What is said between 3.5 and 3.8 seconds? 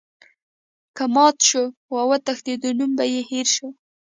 شو.